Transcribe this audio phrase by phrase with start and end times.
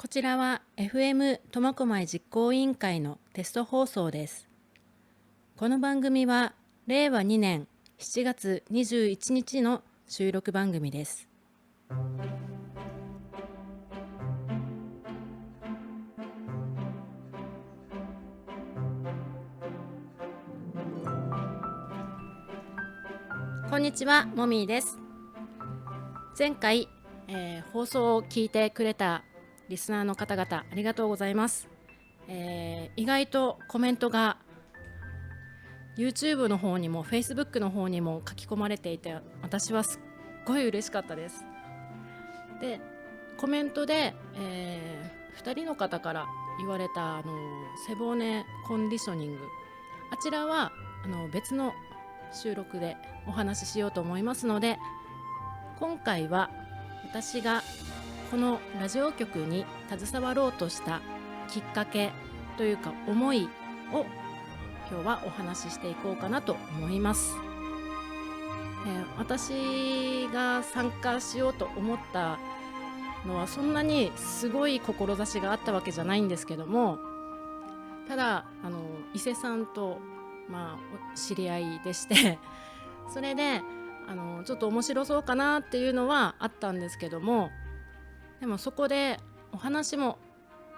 [0.00, 4.48] こちらは FM 苫小牧実行委員会のテスト放送です。
[5.58, 6.54] この番組は
[6.86, 11.28] 令和2年7月21日の収録番組です。
[23.68, 24.96] こんにちは、もみーです。
[26.38, 26.88] 前回、
[27.28, 29.24] えー放送を聞いてくれた
[29.70, 31.68] リスナーの方々ありがとうございます、
[32.26, 34.36] えー意外とコメントが
[35.96, 40.00] YouTube の方にも Facebook の方にも書き込まれていて私はすっ
[40.44, 41.44] ごい嬉しかったです。
[42.60, 42.80] で
[43.38, 45.10] コメントで、え
[45.42, 46.26] 2人の方から
[46.58, 47.32] 言われたあの
[47.86, 49.38] 背骨コンディショニング。
[50.10, 50.72] あちらは
[51.04, 51.72] あの別の
[52.32, 54.78] 収録でお話ししようと思いますので
[55.78, 56.50] 今回は
[57.04, 57.62] 私が
[58.30, 61.00] このラジオ局に携わろうとした
[61.48, 62.12] きっかけ
[62.56, 63.48] というか思い
[63.92, 64.06] を
[64.88, 67.34] 今日はお話ししていこうかなと思います、
[68.86, 72.38] えー私が参加しようと思った
[73.26, 76.98] のはそんなにすごい志があったわけじゃないんですけども
[78.08, 78.78] ただあの
[79.12, 79.98] 伊勢さんと、
[80.48, 80.78] ま
[81.12, 82.38] あ、知り合いでして
[83.12, 83.60] それで
[84.08, 87.50] あのちょっと面白そうかなっていうのはあったんですけども
[88.40, 89.20] でもそこで
[89.52, 90.18] お話も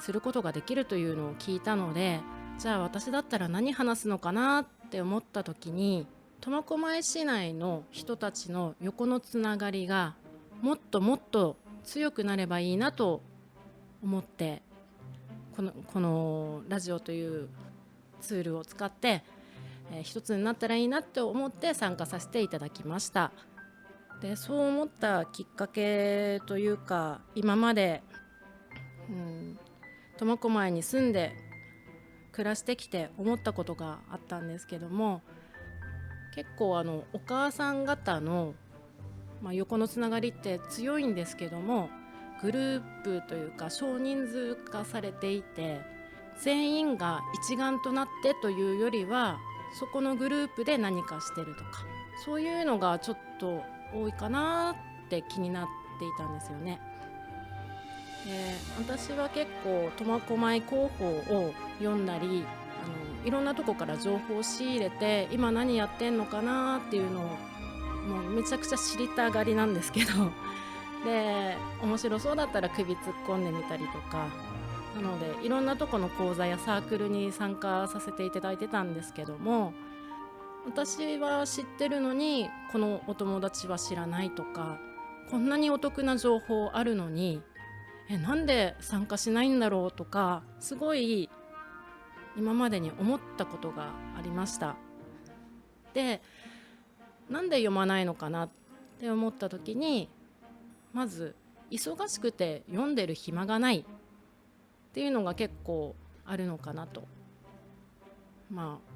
[0.00, 2.20] することができるというのを聞いたので
[2.58, 6.06] じゃあ私だったら何話すのかなって思った時に
[6.40, 10.14] 苫小牧市内の人たちの横のつながりが
[10.62, 13.22] もっともっと強くなればいいなと
[14.02, 14.62] 思って
[15.56, 17.48] このこのラジオという
[18.20, 19.22] ツールを使って、
[19.92, 23.32] えー一つになったらいいなって思って参加させていただきました。
[24.20, 28.02] でそう思ったきっかけというか今まで
[29.08, 29.58] うん
[30.18, 31.32] 苫小牧に住んで
[32.32, 35.22] 暮らしてきて思ったことがあったんですけども
[36.34, 38.54] 結構あのお母さん方の、
[39.42, 41.88] まあ、横のつながりって強いんですけども
[42.42, 45.80] グループというか少人数化されていて
[46.40, 49.38] 全員が一丸となってというよりは
[49.78, 51.84] そこのグループで何かしてるとか
[52.24, 53.62] そういうのがちょっと
[53.94, 54.76] 多いかな
[55.06, 55.66] って気になっ
[55.98, 56.80] ていたんですよね。
[58.24, 62.30] で私は結構苫小牧広報を読んだりあ
[63.20, 67.24] のいろんなとこから情報を仕入れて今何やってんのかなっていうのを
[68.08, 70.32] もうめちゃくちゃ知りたがりなんですけど
[71.04, 74.26] で面白そうだったら首突っ込んでみたりとか
[74.96, 79.72] なのでいろんなとこの講座やサークルに参加させていただいてたんですけども
[80.68, 84.78] 私は知ってるのにこのお友達は知らないとか
[85.30, 87.40] こんなにお得な情報あるのに
[88.10, 91.30] えなんで参加しないんだろうとかすごい
[92.36, 94.76] 今までに思ったことがありました。
[95.94, 96.20] で
[97.30, 98.44] なんで読まないのかな？
[98.46, 98.50] っ
[99.00, 100.10] て思った時に
[100.92, 101.34] まず
[101.70, 103.84] 忙しくて読んでる暇がないっ
[104.92, 105.96] ていうのが結構
[106.26, 107.04] あるのかなと。
[108.50, 108.87] まあ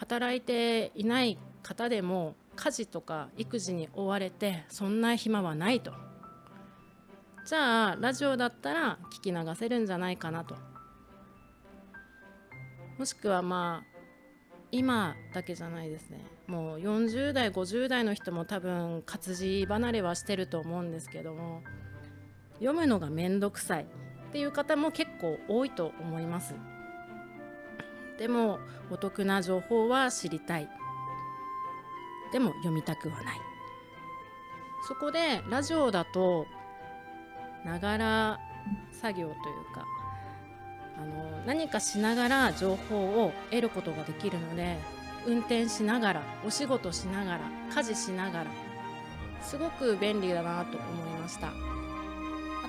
[0.00, 5.92] 働いていない方でも家事とか育児に追われてそんな暇はないと。
[7.46, 10.56] じゃあラジオだったら聞き流せるんじゃないかなと。
[12.98, 14.00] もしくはまあ
[14.72, 16.24] 今だけじゃないですね。
[16.46, 21.62] もう40代50代の人も多分活字離れはしてると思うんですけども
[22.54, 26.54] 読むのがめんどくさいっていう方も結構多いと思います。
[28.20, 28.60] でも
[28.90, 30.68] お得な情報は知りたい。
[32.32, 33.40] でも読みたくはない。
[34.86, 36.46] そこでラジオだと
[37.64, 38.40] ながら
[38.92, 39.86] 作業というか
[40.98, 44.76] あの何かしながら情報を得ることができるので
[45.26, 47.40] 運転しながらお仕事しながら
[47.74, 48.50] 家事しながら
[49.42, 51.48] すごく便利だなと思いました。
[51.48, 51.52] あ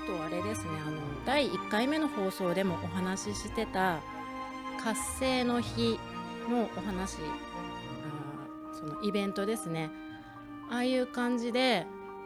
[0.08, 4.00] とあれですねあの第1回目の放送でもお話ししてた
[4.84, 6.00] 活性の日
[6.50, 7.18] のお話。
[7.18, 9.92] あそのイベントですね。
[10.72, 11.86] ああいう感じで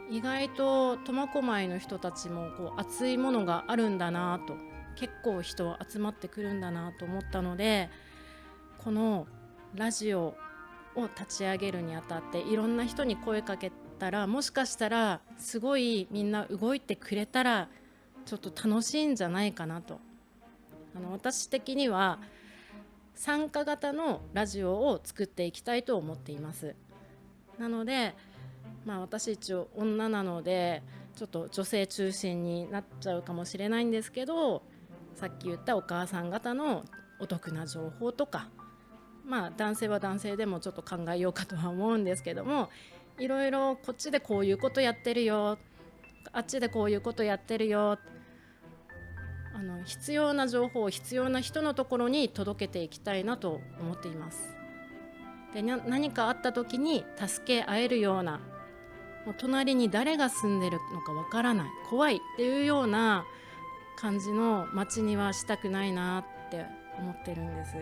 [0.09, 4.55] 意外と苫小牧の人たちもこう熱いものがあるんだなと
[4.95, 7.89] 結構人集まってくるんだなと思ったので
[8.77, 9.27] この
[9.73, 10.35] ラジオ
[10.95, 17.67] を立ち上げるにあたっていろんな人に声かけたらもしかしたらすごいみんな動いてくれたら
[18.25, 19.99] ちょっと楽しいんじゃないかなと。
[20.95, 22.19] あの私的には
[23.15, 26.75] 参加型のラジオを作っていきたいと思っています。
[27.57, 28.13] なので
[28.85, 30.83] まあ私一応女なので
[31.15, 34.61] ちょっと女性中心になっちゃうかもしれないんですけど
[35.15, 36.83] さっき言ったお母さん方の
[37.19, 38.49] お得な情報とか
[39.25, 42.69] まあ男性は男性でもちょっと考えようかとは思うんですけども
[43.17, 45.57] いろいろこっちでこういうことやってるよ
[46.33, 47.97] あっちでこういうことやってるよ
[49.55, 54.53] あの必要な情報を必要な人のところに届けていきたいなと思っています。
[55.53, 58.41] で何かあった時に助け合えるような
[59.25, 63.25] もう隣に誰が住んでるのかわからない怖いっていうような
[63.95, 66.65] 感じの街にはしたくないなって
[66.99, 67.77] 思ってるんです。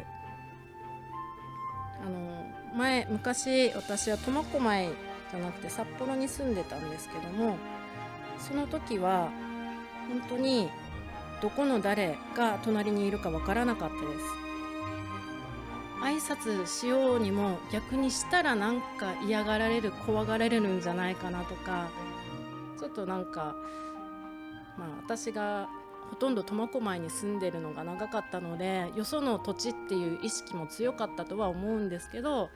[2.05, 4.89] あの前昔私は苫小牧
[5.31, 7.57] じゃなくて札幌に住んでたんですけども
[8.37, 9.31] その時は
[10.07, 10.69] 本当に
[11.43, 14.23] どこの誰が隣にいるかわからなかったです。
[16.01, 21.89] 挨拶しようにも逆にしたらなんか嫌がられる怖がられるんじゃないかなとか。
[22.79, 23.55] ちょっとなんか
[24.77, 25.69] まあ私が
[26.09, 32.49] ほとんど苫小牧に住んでるのが長かったのでよその土地っていう意識も強かったとは思うんですけど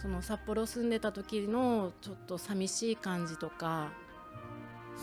[0.00, 3.90] その札幌住んでた時のちょっと寂しい感じとか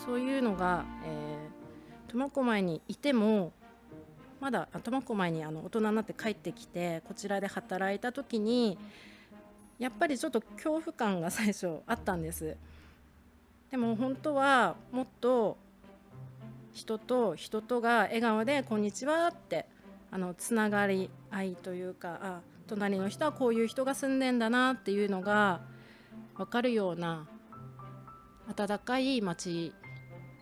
[0.06, 1.50] そういうのが、え、
[2.12, 3.52] 苫小牧にいても
[4.38, 8.76] まだ苫小牧にあの大人になって帰ってきてこちらで働いた時に
[9.78, 12.56] やっぱりちょっと恐怖感が最初あったんです。
[13.70, 15.56] でも本当はもっと
[16.74, 19.66] 人と人とが笑顔で「こんにちは」って
[20.10, 25.62] あのつながり合いというかあ隣の人はこういう人が住んでんだなっていうのが
[26.36, 27.26] 分かるような
[28.46, 29.72] 温かい街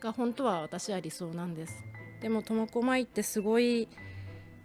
[0.01, 1.85] が本当は私は理想なんです。
[2.21, 3.89] でも苫小牧ってすごい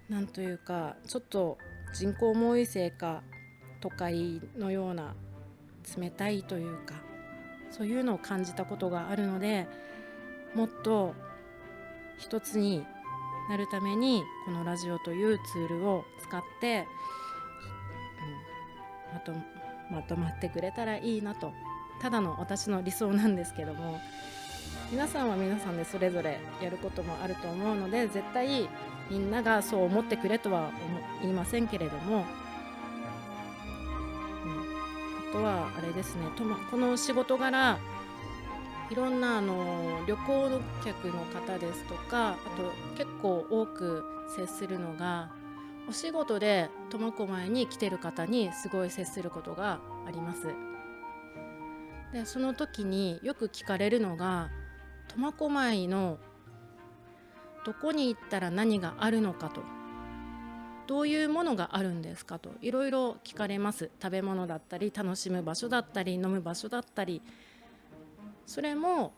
[0.10, 1.58] なんというかちょっと
[1.94, 3.24] 人口も多いせいか
[3.82, 5.16] 都会のような
[5.98, 6.96] 冷たいというか
[7.72, 9.68] そういうのを感じたことがあるので
[10.54, 11.14] もっと
[12.18, 12.86] 一つに
[13.50, 16.88] なるためにこのラジオというツールを使って、
[19.10, 19.32] うん、まと
[19.92, 21.54] まとまってくれたらいいなと。
[22.02, 24.00] ただの私の理想なんですけども。
[24.92, 28.70] 皆さんは皆さんでそれぞれやることもあると思うので絶対
[29.10, 30.72] みんながそう思ってくれとは
[31.22, 32.26] 言いませんけれども、うん、あ
[35.34, 36.28] とはあれですね。
[36.36, 37.78] と、ま、この仕事柄
[38.92, 44.04] いろんなあの旅行客の方ですとかあと結構多く
[44.36, 45.32] 接するのが
[45.90, 50.48] お仕事で苫小牧に来てる方にすごい接することがあります。
[52.14, 54.50] でその時によく聞かれるのが
[55.16, 56.18] 苫小牧の
[57.66, 59.62] どこに行ったら何があるのかと。
[60.88, 62.52] どういうものがあるんですかと。
[62.62, 63.90] いろいろ聞かれます。
[64.02, 67.22] 食べ物だったり楽しむ場所だったり飲む場所だったり。
[68.46, 69.14] それも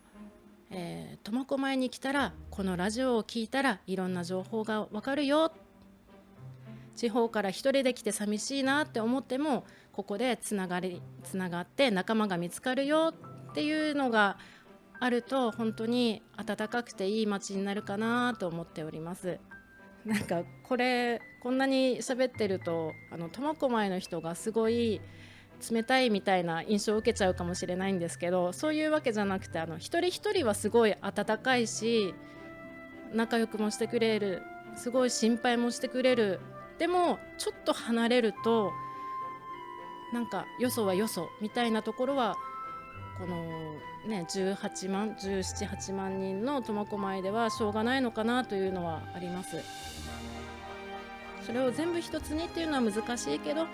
[0.69, 5.51] え苫小牧に来たらこのラジオを聞いたらいろんな情報がわかるよ。
[6.95, 13.13] 地方から一人で来て寂しいなって思ってもここでつながりつながって仲間が見つかるよ
[13.49, 14.37] っていうのが
[14.99, 19.39] あると本当に暖かくていい街になるかなと思っております。
[20.05, 25.01] なんかこれこんなに喋ってるとあの苫小牧の人がすごい
[25.69, 32.13] 冷たいみたいな印象を受けちゃうかもしれないんですけどそういうわけじゃなくてあの一人一人はすごい温かいし
[33.13, 34.43] 仲良くもしてくれる
[34.75, 36.39] すごい心配もしてくれる。
[36.77, 38.71] でもちょっと離れると
[40.13, 42.35] なんかよそはよそみたいなところは
[43.17, 43.43] この
[44.07, 49.57] ね18万178万人の苫小牧ではしょうがないのかなというのはあります。
[51.45, 53.67] それを全部一つにっていうのは難しいけど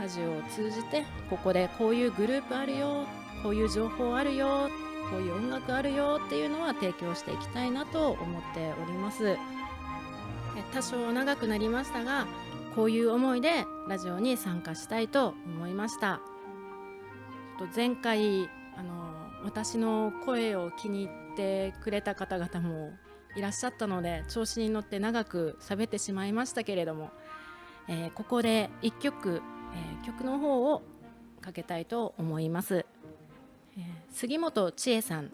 [0.00, 3.06] ラジオを通じてここでこういうグループあるよ
[3.42, 4.70] こういう情報あるよ
[5.10, 9.36] こういう音楽あるよっていうのは提供していきたいなと思っております。
[10.72, 12.26] 多少長くなりましたが
[12.74, 16.33] こういう思いでラジオに参加したいと思いました。
[17.58, 22.92] と前回あの私の声を気に入ってくれた方々も
[23.36, 27.10] いらっしゃったので調子に乗って長く喋ってしまいましたけれども、
[27.88, 29.42] えー、ここで1曲
[29.74, 30.82] えー、曲の方を
[31.40, 32.86] かけたいと思います、
[33.76, 35.30] えー、杉本千恵さん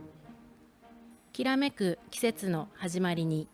[1.32, 3.48] 「きらめく季節の始まりに」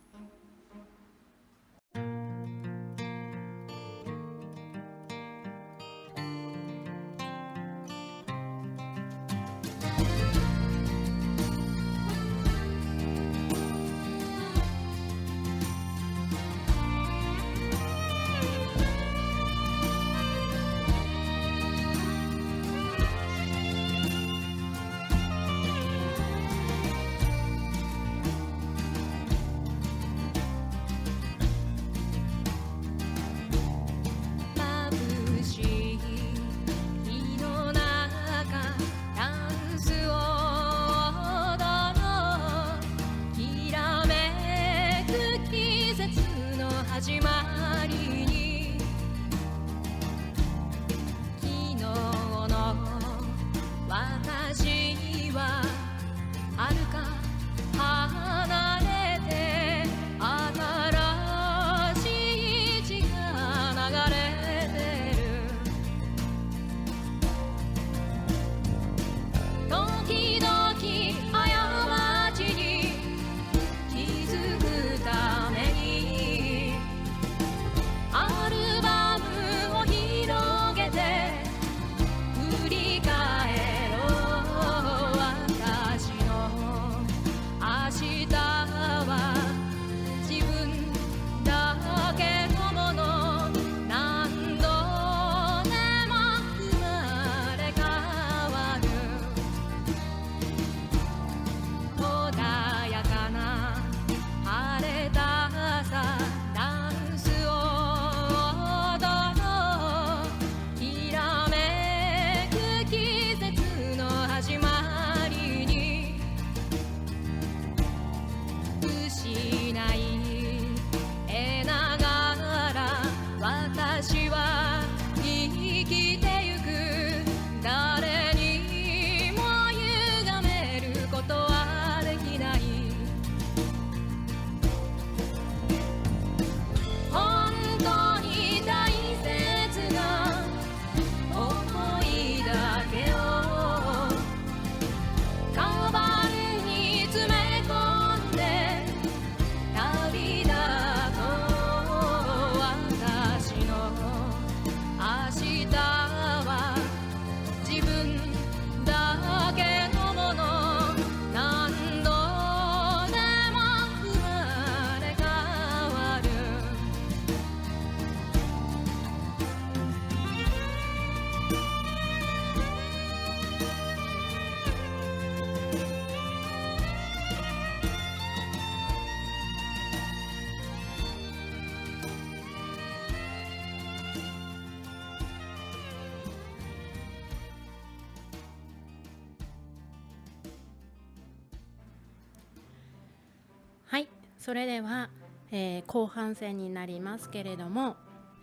[194.46, 195.10] それでは、
[195.50, 197.96] えー、後半戦になりますけれども、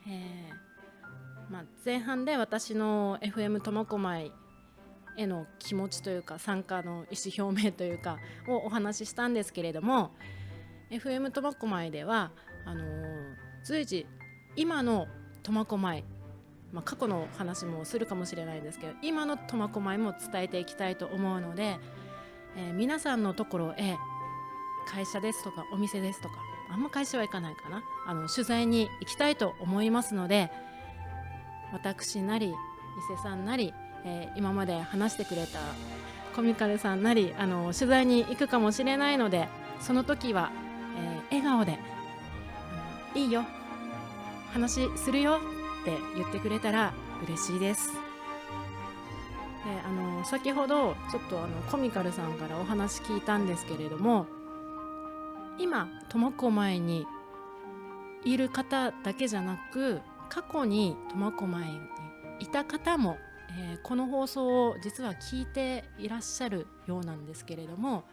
[0.06, 4.34] えーまあ、前半で私の FM 苫小牧
[5.16, 8.18] への気持ちというか参加の意思表明というか
[8.50, 10.12] をお話ししたんですけれども
[10.92, 12.32] FM 苫小牧では
[12.66, 12.86] あのー、
[13.64, 14.06] 随時
[14.58, 15.08] 今の
[15.42, 16.04] 苫小牧
[16.74, 21.78] まあ、過去の話もするかもしれないんですけど今の苫小牧も伝えていきたいと思うので、
[22.58, 23.96] えー、皆さんのところへ
[24.84, 26.36] 会社ですとかお店ですとか
[26.70, 30.52] あんま会社は行かないかなあの取材に行きたいと思いますので
[31.72, 32.54] 私なり伊
[33.10, 33.74] 勢さんなり、
[34.06, 35.60] えー、今まで話してくれた
[36.36, 39.48] コミカルさんなりあの取材に行くかもしれないので
[39.80, 40.52] その時は、
[41.30, 41.80] えー、笑顔で
[43.16, 43.46] 「いいよ
[44.52, 45.40] 話するよ」
[45.82, 47.92] って言ってくれたら嬉しいです。
[47.94, 48.00] で
[49.86, 54.28] あの先ほどちょっとあのコミカルさんからお話聞いたんですけれども
[55.60, 57.06] 今苫小牧に
[58.26, 61.80] いる方だけじゃなく過去に苫小牧に
[62.40, 63.18] いた方も、
[63.52, 68.04] えー、この放送を実は聞いていらっしゃるようなんですけれども、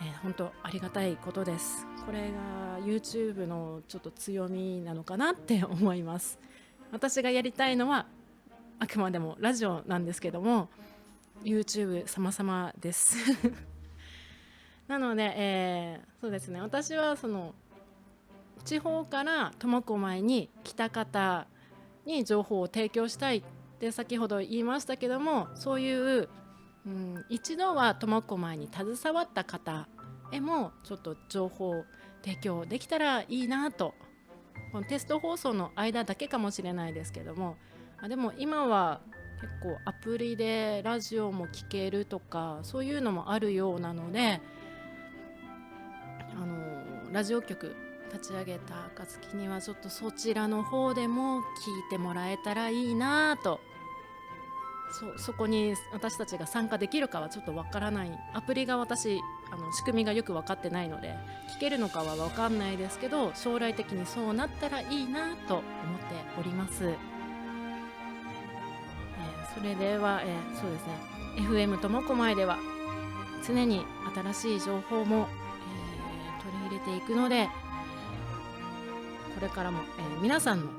[0.00, 1.86] えー、本当ありがたいことです。
[2.04, 6.38] これが YouTube のちょっと強みなのかなって思います。
[6.92, 8.06] 私がやりたいのは
[8.78, 10.68] あくまでもラジオなんですけども
[11.42, 13.16] YouTube 様々です。
[14.88, 16.60] なので、えー、そうですね。
[16.60, 17.54] 私はその
[18.64, 21.46] 地方から苫小牧に来た方
[22.04, 23.42] に情報を提供したいっ
[23.78, 26.28] て先ほど言いましたけどもそういう、
[26.86, 29.88] うん、一度は苫小牧に携わった方
[30.32, 31.84] へもちょっと情報を
[32.22, 33.94] 提供できたらいいなと。
[34.72, 37.56] このテスト放送の間だけかもしれないですけども。
[38.00, 39.00] あでも今は
[39.40, 44.40] 結構アプリでラジオも聴けるとかそういうのもあるようなので
[47.12, 47.74] ラジオ局
[48.12, 51.44] 立ち上げた暁にはちょっとそちらの方でも聞い
[51.90, 53.60] てもらえたらいいなと。
[54.90, 59.20] そそこに私たちが参加できるかはちょっとわからないアプリが私
[59.52, 61.14] あの仕組みがよく分かってないので
[61.58, 65.66] 聞けるのかは分かんないですけど将来的にそうなったらいいなと思って
[66.40, 66.96] おります、えー、
[69.54, 71.18] それでは、えー、そうですね。
[71.36, 72.58] FM 苫小牧では
[73.46, 73.84] 常に
[74.14, 75.28] 新しい情報も、
[76.78, 77.48] えー、取り入れていくので
[79.34, 80.70] これからも、え皆さんのね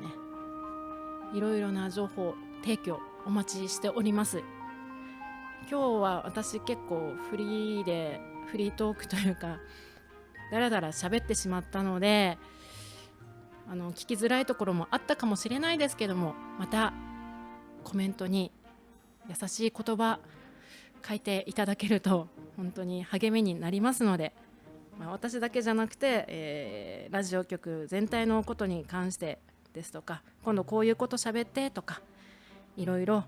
[1.33, 4.41] いろいろな情報提供お待ちしております。
[5.69, 9.59] 今日は私結構フリーでフリートークというか
[10.51, 12.39] だらだら喋ってしまったので
[13.69, 16.91] あの聞きづらいところもあったかもしれないですけどもまた
[17.83, 18.51] コメントに
[19.27, 20.19] 優しい言葉
[21.07, 22.27] 書いていただけると
[22.57, 24.33] 本当に励みになりますので、
[25.11, 29.39] 私だけじゃなくて、えー、ラジオ局全体のことに関して
[29.73, 32.01] ですとか今度こういうこと喋ってとか
[32.77, 33.23] いろいろ、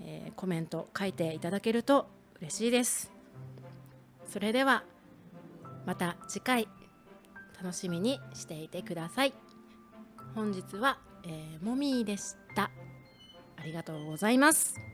[0.00, 2.06] えー、コメント書いていただけると
[2.40, 3.10] 嬉しいです。
[4.26, 4.84] それでは
[5.86, 6.68] また次回
[7.60, 9.34] 楽しみにしていてください。
[10.34, 12.70] 本日は、えー、もみーでした。
[13.56, 14.87] ありがとうございます。